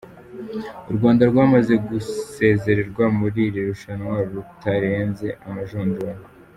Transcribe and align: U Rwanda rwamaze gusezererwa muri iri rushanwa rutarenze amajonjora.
U 0.89 0.91
Rwanda 0.97 1.23
rwamaze 1.31 1.73
gusezererwa 1.87 3.05
muri 3.19 3.39
iri 3.47 3.61
rushanwa 3.69 4.15
rutarenze 4.31 5.27
amajonjora. 5.47 6.21